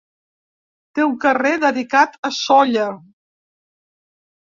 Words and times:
Té 0.99 1.03
un 1.09 1.11
carrer 1.25 1.51
dedicat 1.63 2.17
a 2.29 2.31
Sóller. 2.39 2.87